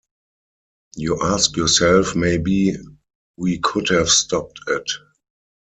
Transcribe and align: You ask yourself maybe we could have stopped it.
You 0.95 1.21
ask 1.21 1.55
yourself 1.55 2.15
maybe 2.15 2.73
we 3.37 3.59
could 3.59 3.89
have 3.89 4.09
stopped 4.09 4.59
it. 4.67 4.89